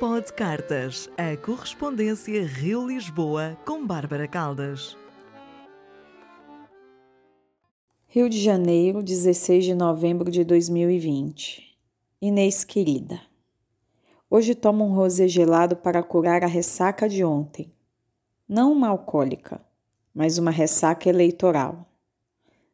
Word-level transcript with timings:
Pod 0.00 0.32
Cartas, 0.32 1.10
a 1.18 1.36
correspondência 1.36 2.46
Rio-Lisboa 2.46 3.58
com 3.66 3.86
Bárbara 3.86 4.26
Caldas. 4.26 4.96
Rio 8.08 8.30
de 8.30 8.40
Janeiro, 8.40 9.02
16 9.02 9.62
de 9.62 9.74
novembro 9.74 10.30
de 10.30 10.42
2020. 10.42 11.78
Inês 12.18 12.64
querida. 12.64 13.20
Hoje 14.30 14.54
tomo 14.54 14.86
um 14.86 14.94
rosé 14.94 15.28
gelado 15.28 15.76
para 15.76 16.02
curar 16.02 16.42
a 16.44 16.46
ressaca 16.46 17.06
de 17.06 17.22
ontem. 17.22 17.70
Não 18.48 18.72
uma 18.72 18.88
alcoólica, 18.88 19.60
mas 20.14 20.38
uma 20.38 20.50
ressaca 20.50 21.10
eleitoral. 21.10 21.86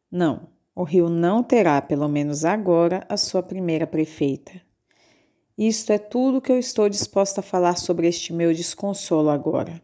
Não, 0.09 0.47
o 0.73 0.83
Rio 0.83 1.09
não 1.09 1.43
terá, 1.43 1.81
pelo 1.81 2.07
menos 2.07 2.45
agora, 2.45 3.05
a 3.09 3.17
sua 3.17 3.43
primeira 3.43 3.85
prefeita. 3.85 4.65
Isto 5.57 5.91
é 5.91 5.97
tudo 5.97 6.39
que 6.39 6.51
eu 6.51 6.59
estou 6.59 6.87
disposta 6.87 7.39
a 7.39 7.43
falar 7.43 7.77
sobre 7.77 8.07
este 8.07 8.31
meu 8.31 8.53
desconsolo 8.53 9.31
agora. 9.31 9.81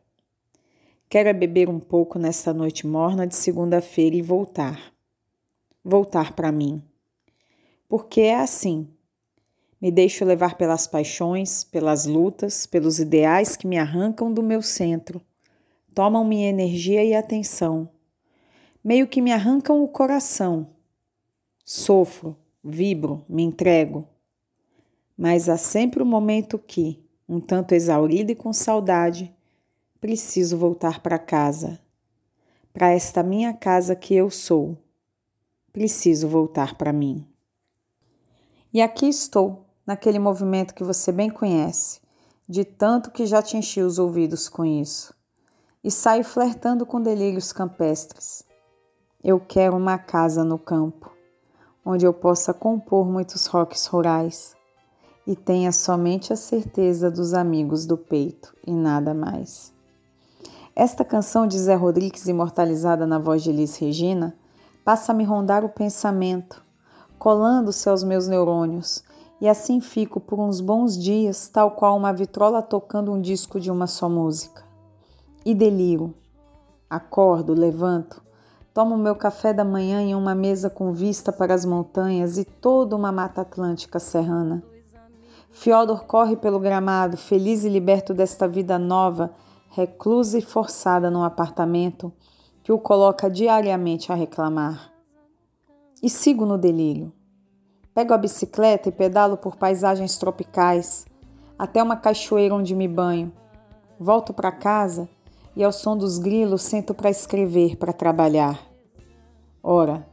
Quero 1.10 1.30
é 1.30 1.34
beber 1.34 1.68
um 1.68 1.80
pouco 1.80 2.20
nesta 2.20 2.54
noite 2.54 2.86
morna 2.86 3.26
de 3.26 3.36
segunda-feira 3.36 4.16
e 4.16 4.22
voltar. 4.22 4.94
Voltar 5.84 6.34
para 6.34 6.52
mim. 6.52 6.84
Porque 7.90 8.22
é 8.22 8.36
assim. 8.36 8.88
Me 9.82 9.92
deixo 9.92 10.24
levar 10.24 10.58
pelas 10.58 10.86
paixões, 10.86 11.64
pelas 11.64 12.06
lutas, 12.06 12.68
pelos 12.68 13.00
ideais 13.00 13.56
que 13.56 13.66
me 13.66 13.80
arrancam 13.80 14.32
do 14.32 14.44
meu 14.44 14.62
centro, 14.62 15.20
tomam 15.96 16.24
minha 16.24 16.50
energia 16.50 17.04
e 17.04 17.16
atenção. 17.16 17.90
Meio 18.84 19.08
que 19.08 19.24
me 19.24 19.32
arrancam 19.32 19.84
o 19.84 19.88
coração. 19.88 20.70
Sofro, 21.66 22.38
vibro, 22.64 23.26
me 23.28 23.42
entrego 23.42 24.13
mas 25.24 25.48
há 25.48 25.56
sempre 25.56 26.04
um 26.04 26.06
momento 26.06 26.60
que, 26.60 27.02
um 27.30 27.40
tanto 27.40 27.74
exaurido 27.74 28.34
e 28.34 28.36
com 28.36 28.52
saudade, 28.52 29.34
preciso 30.02 30.58
voltar 30.58 31.00
para 31.00 31.18
casa, 31.18 31.80
para 32.74 32.92
esta 32.92 33.24
minha 33.24 33.54
casa 33.54 33.96
que 33.96 34.14
eu 34.14 34.30
sou. 34.30 34.78
Preciso 35.72 36.28
voltar 36.28 36.76
para 36.76 36.92
mim. 36.92 37.26
E 38.74 38.82
aqui 38.82 39.08
estou, 39.08 39.66
naquele 39.88 40.20
movimento 40.20 40.74
que 40.74 40.84
você 40.84 41.10
bem 41.10 41.30
conhece, 41.30 42.02
de 42.46 42.66
tanto 42.66 43.10
que 43.10 43.26
já 43.26 43.42
te 43.42 43.56
enchi 43.56 43.80
os 43.80 43.98
ouvidos 43.98 44.50
com 44.50 44.66
isso, 44.66 45.16
e 45.82 45.90
saio 45.90 46.26
flertando 46.26 46.86
com 46.86 47.02
delírios 47.02 47.54
campestres. 47.54 48.44
Eu 49.24 49.40
quero 49.40 49.78
uma 49.78 49.98
casa 49.98 50.44
no 50.44 50.60
campo, 50.60 51.16
onde 51.86 52.06
eu 52.06 52.14
possa 52.14 52.54
compor 52.54 53.10
muitos 53.10 53.46
rocks 53.46 53.86
rurais 53.86 54.62
e 55.26 55.36
tenha 55.36 55.72
somente 55.72 56.34
a 56.34 56.36
certeza 56.36 57.10
dos 57.10 57.34
amigos 57.34 57.86
do 57.86 57.98
peito 57.98 58.54
e 58.66 58.72
nada 58.72 59.14
mais. 59.14 59.72
Esta 60.76 61.06
canção 61.06 61.48
de 61.48 61.58
Zé 61.58 61.76
Rodrigues, 61.76 62.28
imortalizada 62.28 63.08
na 63.08 63.20
voz 63.20 63.44
de 63.44 63.50
Elis 63.50 63.78
Regina, 63.78 64.36
passa 64.84 65.12
a 65.12 65.16
me 65.16 65.24
rondar 65.24 65.64
o 65.64 65.70
pensamento, 65.70 66.62
colando-se 67.18 67.88
aos 67.88 68.04
meus 68.04 68.28
neurônios, 68.28 69.04
e 69.40 69.48
assim 69.48 69.80
fico 69.80 70.20
por 70.20 70.40
uns 70.40 70.60
bons 70.60 70.98
dias, 70.98 71.48
tal 71.48 71.72
qual 71.72 71.96
uma 71.96 72.12
vitrola 72.12 72.62
tocando 72.62 73.12
um 73.12 73.22
disco 73.22 73.60
de 73.60 73.72
uma 73.72 73.88
só 73.88 74.10
música. 74.10 74.64
E 75.46 75.54
deliro. 75.54 76.14
Acordo, 76.90 77.54
levanto, 77.54 78.22
tomo 78.74 78.98
meu 78.98 79.16
café 79.16 79.54
da 79.54 79.64
manhã 79.64 80.02
em 80.02 80.16
uma 80.16 80.36
mesa 80.36 80.70
com 80.70 80.92
vista 80.92 81.32
para 81.32 81.54
as 81.54 81.66
montanhas 81.66 82.38
e 82.38 82.46
toda 82.46 82.96
uma 82.96 83.12
mata 83.12 83.42
atlântica 83.42 84.00
serrana 84.00 84.64
Fiodor 85.54 86.06
corre 86.06 86.36
pelo 86.36 86.60
gramado, 86.60 87.16
feliz 87.16 87.64
e 87.64 87.70
liberto 87.70 88.12
desta 88.12 88.48
vida 88.48 88.80
nova, 88.80 89.32
reclusa 89.70 90.40
e 90.40 90.42
forçada 90.42 91.12
num 91.12 91.24
apartamento 91.24 92.12
que 92.64 92.72
o 92.72 92.80
coloca 92.80 93.30
diariamente 93.30 94.12
a 94.12 94.16
reclamar. 94.16 94.92
E 96.02 96.10
sigo 96.10 96.44
no 96.44 96.58
delírio. 96.58 97.14
Pego 97.94 98.16
a 98.16 98.18
bicicleta 98.18 98.90
e 98.90 98.92
pedalo 98.92 99.38
por 99.38 99.56
paisagens 99.56 100.18
tropicais, 100.18 101.06
até 101.58 101.84
uma 101.84 101.96
cachoeira 101.96 102.56
onde 102.56 102.76
me 102.76 102.88
banho. 102.88 103.32
Volto 104.00 104.34
para 104.34 104.52
casa 104.52 105.08
e, 105.56 105.64
ao 105.64 105.72
som 105.72 105.96
dos 105.96 106.18
grilos, 106.18 106.64
sento 106.64 106.96
para 106.96 107.12
escrever, 107.12 107.78
para 107.78 107.94
trabalhar. 107.94 108.60
Ora, 109.62 110.06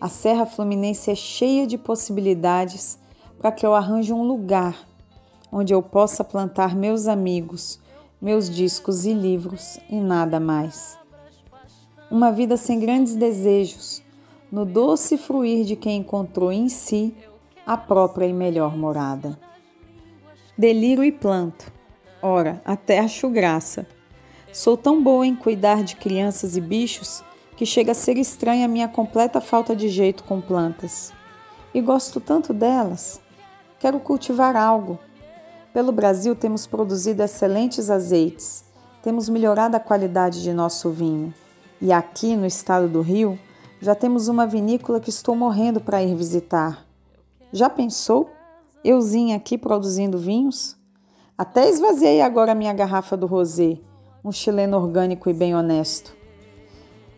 a 0.00 0.08
Serra 0.08 0.46
Fluminense 0.46 1.10
é 1.10 1.16
cheia 1.16 1.66
de 1.66 1.76
possibilidades 1.76 2.96
para 3.38 3.52
que 3.52 3.64
eu 3.64 3.74
arranje 3.74 4.12
um 4.12 4.22
lugar 4.22 4.88
onde 5.50 5.72
eu 5.72 5.82
possa 5.82 6.22
plantar 6.22 6.74
meus 6.74 7.06
amigos, 7.06 7.80
meus 8.20 8.50
discos 8.50 9.04
e 9.04 9.12
livros 9.12 9.78
e 9.88 10.00
nada 10.00 10.38
mais. 10.38 10.98
Uma 12.10 12.32
vida 12.32 12.56
sem 12.56 12.80
grandes 12.80 13.14
desejos, 13.14 14.02
no 14.50 14.64
doce 14.64 15.16
fruir 15.16 15.64
de 15.64 15.76
quem 15.76 15.98
encontrou 15.98 16.50
em 16.50 16.68
si 16.68 17.14
a 17.66 17.76
própria 17.76 18.26
e 18.26 18.32
melhor 18.32 18.76
morada. 18.76 19.38
Deliro 20.56 21.04
e 21.04 21.12
planto. 21.12 21.70
Ora, 22.20 22.60
até 22.64 22.98
acho 22.98 23.28
graça. 23.28 23.86
Sou 24.52 24.76
tão 24.76 25.02
boa 25.02 25.26
em 25.26 25.36
cuidar 25.36 25.84
de 25.84 25.96
crianças 25.96 26.56
e 26.56 26.60
bichos 26.60 27.22
que 27.56 27.66
chega 27.66 27.92
a 27.92 27.94
ser 27.94 28.16
estranha 28.16 28.64
a 28.64 28.68
minha 28.68 28.88
completa 28.88 29.40
falta 29.40 29.76
de 29.76 29.88
jeito 29.88 30.24
com 30.24 30.40
plantas. 30.40 31.12
E 31.74 31.80
gosto 31.80 32.18
tanto 32.20 32.54
delas. 32.54 33.20
Quero 33.78 34.00
cultivar 34.00 34.56
algo. 34.56 34.98
Pelo 35.72 35.92
Brasil 35.92 36.34
temos 36.34 36.66
produzido 36.66 37.22
excelentes 37.22 37.90
azeites, 37.90 38.64
temos 39.02 39.28
melhorado 39.28 39.76
a 39.76 39.80
qualidade 39.80 40.42
de 40.42 40.52
nosso 40.52 40.90
vinho. 40.90 41.32
E 41.80 41.92
aqui 41.92 42.34
no 42.34 42.44
estado 42.44 42.88
do 42.88 43.00
Rio, 43.00 43.38
já 43.80 43.94
temos 43.94 44.26
uma 44.26 44.46
vinícola 44.46 44.98
que 44.98 45.10
estou 45.10 45.36
morrendo 45.36 45.80
para 45.80 46.02
ir 46.02 46.16
visitar. 46.16 46.84
Já 47.52 47.70
pensou? 47.70 48.30
Euzinha 48.82 49.36
aqui 49.36 49.56
produzindo 49.56 50.18
vinhos? 50.18 50.76
Até 51.36 51.68
esvaziei 51.68 52.20
agora 52.20 52.56
minha 52.56 52.72
garrafa 52.72 53.16
do 53.16 53.26
rosé, 53.26 53.78
um 54.24 54.32
chileno 54.32 54.76
orgânico 54.76 55.30
e 55.30 55.32
bem 55.32 55.54
honesto. 55.54 56.16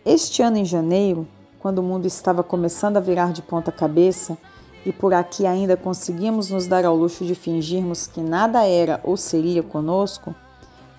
Este 0.04 0.42
ano 0.42 0.58
em 0.58 0.64
janeiro, 0.66 1.26
quando 1.58 1.78
o 1.78 1.82
mundo 1.82 2.06
estava 2.06 2.42
começando 2.42 2.98
a 2.98 3.00
virar 3.00 3.32
de 3.32 3.40
ponta 3.40 3.72
cabeça, 3.72 4.36
e 4.84 4.92
por 4.92 5.12
aqui 5.12 5.46
ainda 5.46 5.76
conseguimos 5.76 6.50
nos 6.50 6.66
dar 6.66 6.84
ao 6.84 6.96
luxo 6.96 7.24
de 7.24 7.34
fingirmos 7.34 8.06
que 8.06 8.20
nada 8.20 8.64
era 8.64 9.00
ou 9.04 9.16
seria 9.16 9.62
conosco, 9.62 10.34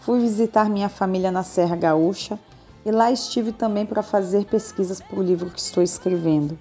fui 0.02 0.20
visitar 0.20 0.70
minha 0.70 0.90
família 0.90 1.32
na 1.32 1.44
Serra 1.44 1.76
Gaúcha 1.76 2.40
e 2.86 2.92
lá 2.92 3.12
estive 3.12 3.52
também 3.52 3.86
para 3.86 4.04
fazer 4.04 4.46
pesquisas 4.46 5.02
para 5.02 5.20
o 5.20 5.24
livro 5.24 5.50
que 5.50 5.60
estou 5.60 5.84
escrevendo. 5.84 6.58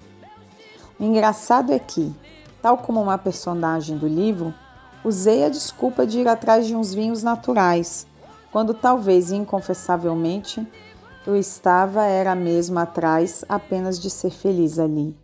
O 0.99 1.03
engraçado 1.03 1.71
é 1.71 1.79
que, 1.79 2.13
tal 2.61 2.77
como 2.77 3.01
uma 3.01 3.17
personagem 3.17 3.97
do 3.97 4.07
livro, 4.07 4.53
usei 5.03 5.43
a 5.43 5.49
desculpa 5.49 6.05
de 6.05 6.19
ir 6.19 6.27
atrás 6.27 6.67
de 6.67 6.75
uns 6.75 6.93
vinhos 6.93 7.23
naturais, 7.23 8.05
quando 8.51 8.73
talvez 8.73 9.31
inconfessavelmente 9.31 10.65
eu 11.25 11.35
estava 11.35 12.03
era 12.03 12.33
mesmo 12.35 12.79
atrás 12.79 13.45
apenas 13.47 13.99
de 13.99 14.09
ser 14.09 14.31
feliz 14.31 14.79
ali. 14.79 15.15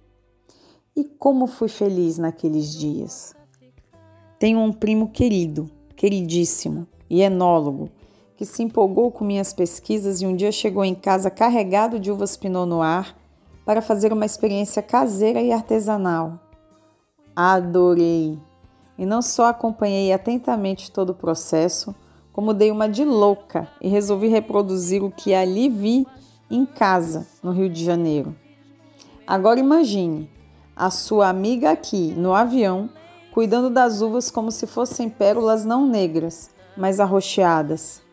E 0.97 1.03
como 1.03 1.45
fui 1.45 1.67
feliz 1.67 2.17
naqueles 2.17 2.73
dias. 2.73 3.35
Tenho 4.39 4.57
um 4.57 4.73
primo 4.73 5.09
querido, 5.09 5.69
queridíssimo 5.95 6.87
e 7.07 7.21
enólogo, 7.21 7.91
que 8.35 8.43
se 8.43 8.63
empolgou 8.63 9.11
com 9.11 9.23
minhas 9.23 9.53
pesquisas 9.53 10.23
e 10.23 10.25
um 10.25 10.35
dia 10.35 10.51
chegou 10.51 10.83
em 10.83 10.95
casa 10.95 11.29
carregado 11.29 11.99
de 11.99 12.11
uvas 12.11 12.35
Pinot 12.35 12.67
Noir 12.67 13.15
para 13.63 13.79
fazer 13.79 14.11
uma 14.11 14.25
experiência 14.25 14.81
caseira 14.81 15.39
e 15.39 15.51
artesanal. 15.51 16.39
Adorei! 17.35 18.35
E 18.97 19.05
não 19.05 19.21
só 19.21 19.45
acompanhei 19.45 20.11
atentamente 20.11 20.91
todo 20.91 21.11
o 21.11 21.15
processo, 21.15 21.93
como 22.33 22.55
dei 22.55 22.71
uma 22.71 22.89
de 22.89 23.05
louca 23.05 23.67
e 23.79 23.87
resolvi 23.87 24.29
reproduzir 24.29 25.03
o 25.03 25.11
que 25.11 25.35
ali 25.35 25.69
vi 25.69 26.07
em 26.49 26.65
casa, 26.65 27.27
no 27.43 27.51
Rio 27.51 27.69
de 27.69 27.85
Janeiro. 27.85 28.35
Agora 29.27 29.59
imagine 29.59 30.35
a 30.77 30.91
sua 30.91 31.27
amiga 31.27 31.71
aqui, 31.71 32.13
no 32.15 32.35
avião, 32.35 32.87
cuidando 33.31 33.67
das 33.67 33.99
uvas 33.99 34.29
como 34.29 34.51
se 34.51 34.67
fossem 34.67 35.09
pérolas 35.09 35.65
não 35.65 35.87
negras, 35.87 36.51
mas 36.77 36.99
arroxeadas. 36.99 38.03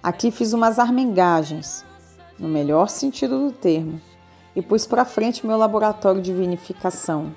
Aqui 0.00 0.30
fiz 0.30 0.52
umas 0.52 0.78
armengagens, 0.78 1.84
no 2.38 2.46
melhor 2.46 2.88
sentido 2.88 3.44
do 3.44 3.52
termo, 3.52 4.00
e 4.54 4.62
pus 4.62 4.86
para 4.86 5.04
frente 5.04 5.44
meu 5.44 5.58
laboratório 5.58 6.22
de 6.22 6.32
vinificação. 6.32 7.34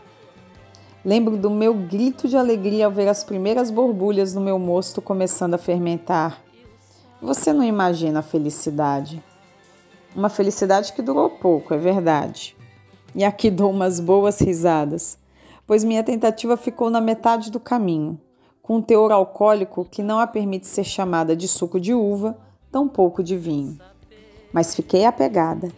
Lembro 1.04 1.36
do 1.36 1.50
meu 1.50 1.74
grito 1.74 2.28
de 2.28 2.38
alegria 2.38 2.86
ao 2.86 2.92
ver 2.92 3.08
as 3.08 3.24
primeiras 3.24 3.72
borbulhas 3.72 4.36
no 4.36 4.40
meu 4.40 4.60
mosto 4.60 5.02
começando 5.02 5.56
a 5.56 5.58
fermentar. 5.58 6.40
Você 7.20 7.52
não 7.52 7.64
imagina 7.64 8.20
a 8.20 8.24
felicidade. 8.24 9.22
Uma 10.16 10.30
felicidade 10.30 10.94
que 10.94 11.02
durou 11.02 11.30
pouco, 11.30 11.74
é 11.74 11.78
verdade. 11.78 12.56
E 13.16 13.24
aqui 13.24 13.52
dou 13.52 13.70
umas 13.70 14.00
boas 14.00 14.40
risadas, 14.40 15.20
pois 15.68 15.84
minha 15.84 16.04
tentativa 16.04 16.58
ficou 16.58 16.90
na 16.90 17.00
metade 17.00 17.52
do 17.52 17.60
caminho, 17.60 18.20
com 18.62 18.78
um 18.78 18.82
teor 18.82 19.12
alcoólico 19.12 19.86
que 19.86 20.02
não 20.02 20.20
a 20.20 20.26
permite 20.26 20.66
ser 20.66 20.84
chamada 20.84 21.36
de 21.36 21.48
suco 21.48 21.80
de 21.80 21.94
uva, 21.94 22.36
tampouco 22.72 23.22
de 23.22 23.38
vinho. 23.38 23.78
Mas 24.52 24.74
fiquei 24.74 25.06
apegada 25.06 25.70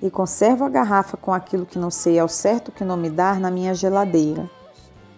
e 0.00 0.08
conservo 0.10 0.64
a 0.64 0.68
garrafa 0.68 1.16
com 1.16 1.32
aquilo 1.32 1.66
que 1.66 1.78
não 1.78 1.90
sei 1.90 2.18
ao 2.20 2.28
certo 2.28 2.70
que 2.70 2.84
nome 2.84 3.10
dar 3.10 3.40
na 3.40 3.50
minha 3.50 3.74
geladeira. 3.74 4.48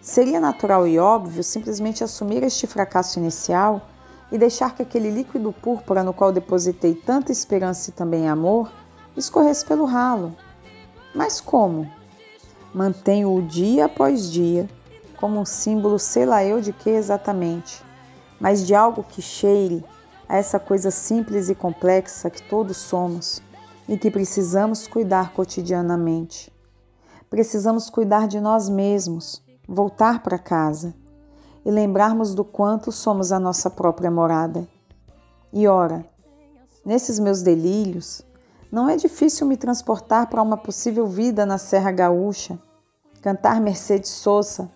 Seria 0.01 0.41
natural 0.41 0.87
e 0.87 0.99
óbvio 0.99 1.43
simplesmente 1.43 2.03
assumir 2.03 2.43
este 2.43 2.67
fracasso 2.67 3.19
inicial 3.19 3.83
e 4.33 4.39
deixar 4.39 4.75
que 4.75 4.83
aquele 4.83 5.11
líquido 5.11 5.53
púrpura 5.53 6.03
no 6.03 6.15
qual 6.15 6.33
depositei 6.33 6.95
tanta 6.95 7.31
esperança 7.31 7.91
e 7.91 7.93
também 7.93 8.27
amor 8.27 8.71
escorresse 9.17 9.67
pelo 9.67 9.85
ralo. 9.85 10.35
Mas 11.15 11.41
como? 11.41 11.91
Mantenho-o 12.73 13.43
dia 13.43 13.87
após 13.87 14.31
dia, 14.31 14.69
como 15.17 15.41
um 15.41 15.45
símbolo, 15.45 15.99
sei 15.99 16.25
lá 16.25 16.45
eu 16.45 16.61
de 16.61 16.73
que 16.73 16.91
exatamente, 16.91 17.83
mas 18.41 18.67
de 18.67 18.75
algo 18.75 19.03
que 19.03 19.21
cheire 19.21 19.85
a 20.29 20.37
essa 20.37 20.61
coisa 20.61 20.91
simples 20.91 21.49
e 21.49 21.55
complexa 21.55 22.31
que 22.31 22.43
todos 22.43 22.77
somos 22.77 23.43
e 23.89 23.97
que 23.97 24.11
precisamos 24.11 24.87
cuidar 24.87 25.33
cotidianamente. 25.33 26.53
Precisamos 27.31 27.89
cuidar 27.89 28.29
de 28.29 28.41
nós 28.41 28.69
mesmos, 28.69 29.43
voltar 29.67 30.23
para 30.23 30.39
casa 30.39 30.95
e 31.65 31.71
lembrarmos 31.71 32.35
do 32.35 32.45
quanto 32.45 32.93
somos 32.93 33.33
a 33.33 33.41
nossa 33.41 33.71
própria 33.71 34.11
morada. 34.11 34.69
E 35.53 35.67
ora, 35.67 36.07
nesses 36.85 37.19
meus 37.19 37.43
delírios, 37.43 38.23
não 38.71 38.89
é 38.89 38.97
difícil 38.97 39.47
me 39.47 39.57
transportar 39.57 40.29
para 40.29 40.43
uma 40.43 40.57
possível 40.57 41.07
vida 41.07 41.47
na 41.47 41.59
Serra 41.59 41.91
Gaúcha, 41.91 42.59
cantar 43.23 43.61
Mercedes 43.61 44.11
Sosa 44.11 44.71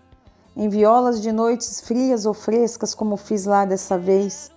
em 0.57 0.69
violas 0.69 1.21
de 1.21 1.33
noites 1.33 1.81
frias 1.81 2.27
ou 2.27 2.35
frescas, 2.35 2.95
como 2.95 3.17
fiz 3.17 3.47
lá 3.47 3.65
dessa 3.65 3.97
vez, 3.99 4.51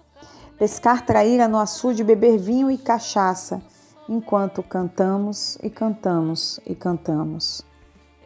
pescar 0.57 1.05
traíra 1.05 1.47
no 1.47 1.57
açude, 1.57 2.03
beber 2.03 2.37
vinho 2.37 2.69
e 2.69 2.77
cachaça, 2.77 3.61
enquanto 4.07 4.61
cantamos 4.61 5.57
e 5.63 5.69
cantamos 5.69 6.59
e 6.65 6.75
cantamos. 6.75 7.63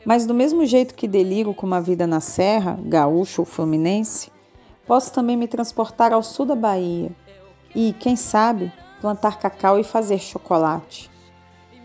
Mas 0.05 0.25
do 0.25 0.33
mesmo 0.33 0.65
jeito 0.65 0.95
que 0.95 1.07
deliro 1.07 1.53
com 1.53 1.67
uma 1.67 1.81
vida 1.81 2.07
na 2.07 2.19
serra, 2.19 2.79
gaúcho 2.83 3.41
ou 3.41 3.45
fluminense, 3.45 4.31
posso 4.87 5.13
também 5.13 5.37
me 5.37 5.47
transportar 5.47 6.13
ao 6.13 6.23
sul 6.23 6.45
da 6.45 6.55
Bahia 6.55 7.11
e, 7.75 7.93
quem 7.99 8.15
sabe, 8.15 8.71
plantar 9.01 9.39
cacau 9.39 9.79
e 9.79 9.83
fazer 9.83 10.19
chocolate. 10.19 11.09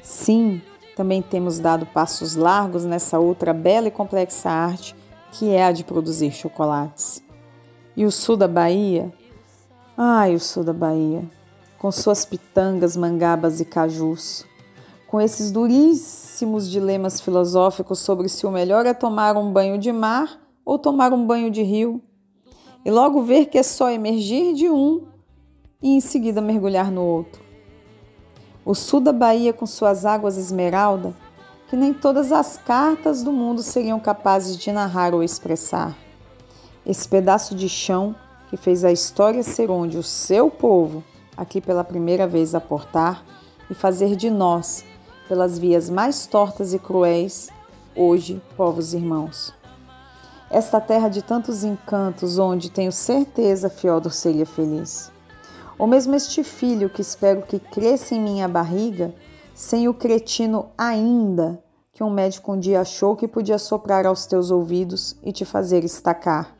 Sim, 0.02 0.60
também 0.96 1.22
temos 1.22 1.58
dado 1.58 1.86
passos 1.86 2.36
largos 2.36 2.84
nessa 2.84 3.18
outra 3.18 3.52
bela 3.52 3.88
e 3.88 3.90
complexa 3.90 4.50
arte 4.50 4.94
que 5.32 5.50
é 5.50 5.64
a 5.64 5.72
de 5.72 5.82
produzir 5.82 6.30
chocolates. 6.30 7.22
E 7.96 8.04
o 8.04 8.10
sul 8.10 8.36
da 8.36 8.46
Bahia? 8.46 9.12
Ai, 9.96 10.34
o 10.34 10.40
sul 10.40 10.62
da 10.62 10.72
Bahia, 10.72 11.24
com 11.78 11.90
suas 11.90 12.24
pitangas, 12.24 12.96
mangabas 12.96 13.60
e 13.60 13.64
cajus, 13.64 14.44
com 15.08 15.20
esses 15.20 15.50
duríssimos 15.50 16.68
dilemas 16.68 17.20
filosóficos 17.20 17.98
sobre 17.98 18.28
se 18.28 18.46
o 18.46 18.50
melhor 18.50 18.86
é 18.86 18.94
tomar 18.94 19.36
um 19.36 19.52
banho 19.52 19.78
de 19.78 19.92
mar 19.92 20.40
ou 20.64 20.78
tomar 20.78 21.12
um 21.12 21.26
banho 21.26 21.50
de 21.50 21.62
rio, 21.62 22.00
e 22.84 22.90
logo 22.90 23.22
ver 23.22 23.46
que 23.46 23.58
é 23.58 23.62
só 23.62 23.90
emergir 23.90 24.54
de 24.54 24.68
um 24.68 25.06
e 25.84 25.90
em 25.90 26.00
seguida 26.00 26.40
mergulhar 26.40 26.90
no 26.90 27.02
outro. 27.02 27.42
O 28.64 28.74
sul 28.74 29.02
da 29.02 29.12
Bahia, 29.12 29.52
com 29.52 29.66
suas 29.66 30.06
águas 30.06 30.38
esmeralda, 30.38 31.14
que 31.68 31.76
nem 31.76 31.92
todas 31.92 32.32
as 32.32 32.56
cartas 32.56 33.22
do 33.22 33.30
mundo 33.30 33.62
seriam 33.62 34.00
capazes 34.00 34.56
de 34.56 34.72
narrar 34.72 35.12
ou 35.12 35.22
expressar. 35.22 35.94
Esse 36.86 37.06
pedaço 37.06 37.54
de 37.54 37.68
chão 37.68 38.16
que 38.48 38.56
fez 38.56 38.82
a 38.82 38.90
história 38.90 39.42
ser 39.42 39.70
onde 39.70 39.98
o 39.98 40.02
seu 40.02 40.50
povo, 40.50 41.04
aqui 41.36 41.60
pela 41.60 41.84
primeira 41.84 42.26
vez, 42.26 42.54
aportar 42.54 43.22
e 43.70 43.74
fazer 43.74 44.16
de 44.16 44.30
nós, 44.30 44.82
pelas 45.28 45.58
vias 45.58 45.90
mais 45.90 46.26
tortas 46.26 46.72
e 46.72 46.78
cruéis, 46.78 47.50
hoje 47.94 48.40
povos 48.56 48.94
irmãos. 48.94 49.52
Esta 50.50 50.80
terra 50.80 51.10
de 51.10 51.20
tantos 51.20 51.62
encantos, 51.62 52.38
onde 52.38 52.70
tenho 52.70 52.92
certeza 52.92 53.68
Fiodor 53.68 54.12
seria 54.12 54.46
feliz. 54.46 55.12
Ou 55.78 55.86
mesmo 55.86 56.14
este 56.14 56.44
filho 56.44 56.88
que 56.88 57.00
espero 57.00 57.42
que 57.42 57.58
cresça 57.58 58.14
em 58.14 58.20
minha 58.20 58.48
barriga, 58.48 59.14
sem 59.54 59.88
o 59.88 59.94
cretino 59.94 60.70
ainda 60.76 61.62
que 61.94 62.02
um 62.02 62.10
médico 62.10 62.52
um 62.52 62.58
dia 62.58 62.80
achou 62.80 63.14
que 63.14 63.28
podia 63.28 63.56
soprar 63.56 64.04
aos 64.04 64.26
teus 64.26 64.50
ouvidos 64.50 65.16
e 65.22 65.32
te 65.32 65.44
fazer 65.44 65.84
estacar. 65.84 66.56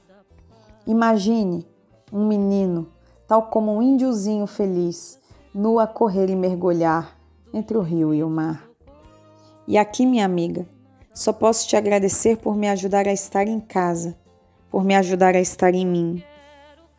Imagine 0.87 1.67
um 2.13 2.25
menino, 2.25 2.87
tal 3.27 3.43
como 3.49 3.75
um 3.75 3.83
índiozinho 3.83 4.47
feliz, 4.47 5.19
nu 5.53 5.81
a 5.81 5.89
correr 5.89 6.31
e 6.31 6.37
mergulhar 6.37 7.19
entre 7.53 7.77
o 7.77 7.81
rio 7.81 8.15
e 8.15 8.23
o 8.23 8.31
mar. 8.31 8.65
E 9.67 9.77
aqui, 9.77 10.07
minha 10.07 10.25
amiga, 10.25 10.67
só 11.13 11.33
posso 11.33 11.67
te 11.67 11.77
agradecer 11.77 12.37
por 12.37 12.55
me 12.55 12.69
ajudar 12.69 13.09
a 13.09 13.13
estar 13.13 13.49
em 13.49 13.59
casa, 13.59 14.17
por 14.71 14.85
me 14.85 14.95
ajudar 14.95 15.35
a 15.35 15.41
estar 15.41 15.75
em 15.75 15.87
mim. 15.87 16.23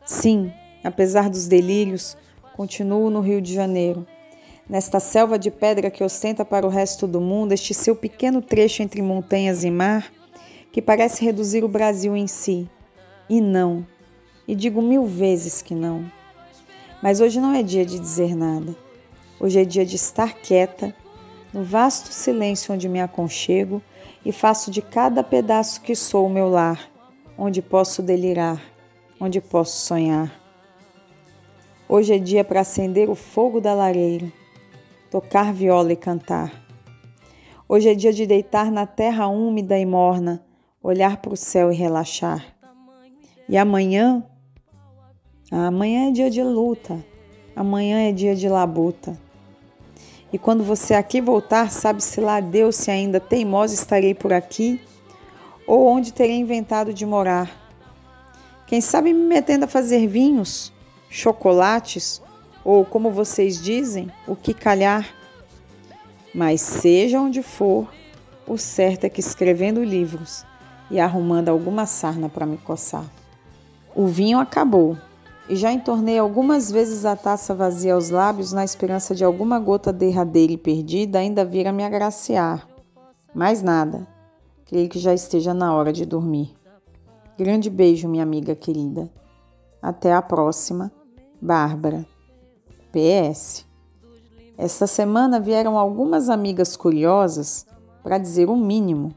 Sim, 0.06 0.52
apesar 0.86 1.30
dos 1.30 1.48
delírios, 1.48 2.16
continuo 2.56 3.10
no 3.10 3.20
Rio 3.20 3.42
de 3.42 3.54
Janeiro 3.54 4.06
nesta 4.70 5.00
selva 5.00 5.38
de 5.38 5.52
pedra 5.52 5.92
que 5.92 6.04
ostenta 6.04 6.44
para 6.44 6.66
o 6.66 6.70
resto 6.70 7.08
do 7.08 7.22
mundo 7.22 7.54
este 7.54 7.74
seu 7.74 7.96
pequeno 7.96 8.42
trecho 8.42 8.82
entre 8.82 9.02
montanhas 9.02 9.64
e 9.64 9.70
mar, 9.70 10.12
que 10.72 10.82
parece 10.82 11.24
reduzir 11.24 11.64
o 11.64 11.70
Brasil 11.70 12.16
em 12.16 12.28
si. 12.28 12.70
E 13.30 13.40
não, 13.40 13.86
e 14.48 14.56
digo 14.56 14.82
mil 14.82 15.06
vezes 15.06 15.62
que 15.62 15.74
não. 15.74 16.06
Mas 17.02 17.22
hoje 17.22 17.40
não 17.40 17.54
é 17.54 17.62
dia 17.62 17.86
de 17.86 18.00
dizer 18.00 18.36
nada. 18.36 18.76
Hoje 19.40 19.60
é 19.60 19.66
dia 19.66 19.86
de 19.86 19.96
estar 19.96 20.34
quieta, 20.34 20.96
no 21.54 21.64
vasto 21.64 22.12
silêncio 22.12 22.74
onde 22.74 22.90
me 22.90 23.00
aconchego 23.00 23.82
e 24.26 24.32
faço 24.32 24.72
de 24.72 24.82
cada 24.82 25.24
pedaço 25.24 25.82
que 25.82 25.96
sou 25.96 26.26
o 26.26 26.30
meu 26.30 26.50
lar, 26.50 26.90
onde 27.38 27.62
posso 27.62 28.02
delirar, 28.02 28.62
onde 29.20 29.40
posso 29.40 29.86
sonhar. 29.86 30.45
Hoje 31.88 32.14
é 32.14 32.18
dia 32.18 32.44
para 32.44 32.62
acender 32.62 33.10
o 33.10 33.16
fogo 33.16 33.62
da 33.62 33.74
lareira 33.74 34.32
tocar 35.16 35.54
viola 35.54 35.94
e 35.94 35.96
cantar. 35.96 36.52
Hoje 37.70 37.88
é 37.88 37.96
dia 37.96 38.12
de 38.12 38.26
deitar 38.26 38.70
na 38.70 38.86
terra 38.86 39.28
úmida 39.28 39.80
e 39.80 39.86
morna, 39.86 40.44
olhar 40.84 41.22
para 41.22 41.34
o 41.34 41.38
céu 41.38 41.72
e 41.72 41.76
relaxar. 41.76 42.46
E 43.48 43.56
amanhã? 43.56 44.22
Amanhã 45.50 46.10
é 46.10 46.12
dia 46.12 46.30
de 46.30 46.44
luta, 46.44 47.02
amanhã 47.56 48.10
é 48.10 48.12
dia 48.12 48.36
de 48.36 48.50
labuta. 48.50 49.18
E 50.34 50.38
quando 50.38 50.66
você 50.66 50.94
aqui 50.94 51.22
voltar, 51.22 51.72
sabe-se 51.72 52.20
lá 52.20 52.42
Deus 52.42 52.76
se 52.76 52.92
ainda 52.92 53.22
teimosa 53.22 53.74
estarei 53.74 54.14
por 54.14 54.34
aqui 54.34 54.82
ou 55.66 55.88
onde 55.88 56.12
terei 56.12 56.36
inventado 56.36 56.94
de 56.94 57.06
morar. 57.06 57.50
Quem 58.68 58.82
sabe 58.82 59.14
me 59.14 59.24
metendo 59.24 59.64
a 59.64 59.70
fazer 59.70 60.08
vinhos, 60.08 60.74
chocolates 61.16 62.22
ou, 62.64 62.84
como 62.84 63.10
vocês 63.10 63.62
dizem, 63.62 64.12
o 64.28 64.36
que 64.36 64.54
calhar. 64.54 65.08
Mas 66.34 66.60
seja 66.60 67.22
onde 67.22 67.42
for, 67.42 67.88
o 68.46 68.58
certo 68.58 69.06
é 69.06 69.10
que 69.10 69.22
escrevendo 69.22 69.82
livros 69.82 70.46
e 70.92 71.00
arrumando 71.00 71.48
alguma 71.48 71.86
sarna 71.86 72.28
para 72.28 72.46
me 72.46 72.58
coçar. 72.58 73.06
O 73.96 74.08
vinho 74.08 74.40
acabou 74.40 74.98
e 75.48 75.56
já 75.56 75.72
entornei 75.72 76.20
algumas 76.20 76.70
vezes 76.70 77.06
a 77.06 77.16
taça 77.16 77.56
vazia 77.56 77.94
aos 77.94 78.10
lábios 78.10 78.52
na 78.52 78.66
esperança 78.66 79.16
de 79.16 79.24
alguma 79.24 79.58
gota 79.58 79.94
derradeira 79.94 80.52
e 80.52 80.58
perdida 80.58 81.20
ainda 81.20 81.46
vir 81.46 81.66
a 81.66 81.72
me 81.72 81.86
agraciar. 81.86 82.68
Mais 83.34 83.62
nada. 83.62 84.06
Creio 84.66 84.90
que 84.90 85.00
já 85.00 85.14
esteja 85.14 85.54
na 85.54 85.74
hora 85.74 85.94
de 85.94 86.06
dormir. 86.06 86.54
Grande 87.38 87.70
beijo, 87.70 88.10
minha 88.10 88.24
amiga 88.24 88.54
querida. 88.54 89.10
Até 89.82 90.12
a 90.12 90.22
próxima. 90.22 90.92
Bárbara. 91.46 92.04
PS. 92.92 93.68
Esta 94.58 94.88
semana 94.88 95.40
vieram 95.40 95.78
algumas 95.78 96.28
amigas 96.28 96.76
curiosas, 96.76 97.68
para 98.02 98.18
dizer 98.18 98.50
o 98.50 98.56
mínimo, 98.56 99.14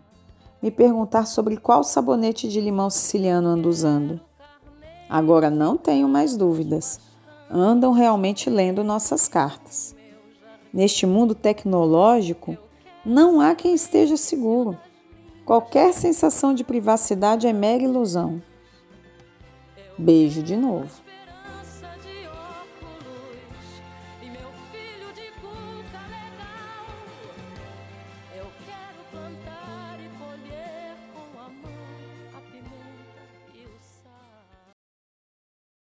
me 0.60 0.70
perguntar 0.70 1.24
sobre 1.24 1.56
qual 1.56 1.82
sabonete 1.82 2.46
de 2.46 2.60
limão 2.60 2.90
siciliano 2.90 3.48
ando 3.48 3.66
usando. 3.70 4.20
Agora 5.08 5.48
não 5.48 5.78
tenho 5.78 6.06
mais 6.06 6.36
dúvidas. 6.36 7.00
Andam 7.50 7.92
realmente 7.92 8.50
lendo 8.50 8.84
nossas 8.84 9.26
cartas. 9.26 9.96
Neste 10.70 11.06
mundo 11.06 11.34
tecnológico, 11.34 12.58
não 13.06 13.40
há 13.40 13.54
quem 13.54 13.72
esteja 13.72 14.18
seguro. 14.18 14.76
Qualquer 15.46 15.94
sensação 15.94 16.52
de 16.52 16.62
privacidade 16.62 17.46
é 17.46 17.54
mera 17.54 17.82
ilusão. 17.82 18.42
Beijo 19.96 20.42
de 20.42 20.54
novo. 20.54 21.07